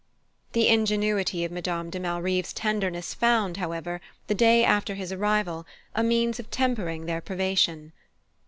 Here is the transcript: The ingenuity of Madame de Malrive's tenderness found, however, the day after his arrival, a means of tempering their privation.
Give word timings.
The 0.53 0.67
ingenuity 0.67 1.45
of 1.45 1.51
Madame 1.51 1.91
de 1.91 1.99
Malrive's 1.99 2.53
tenderness 2.53 3.13
found, 3.13 3.57
however, 3.57 4.01
the 4.25 4.33
day 4.33 4.63
after 4.63 4.95
his 4.95 5.11
arrival, 5.11 5.63
a 5.93 6.01
means 6.03 6.39
of 6.39 6.49
tempering 6.49 7.05
their 7.05 7.21
privation. 7.21 7.91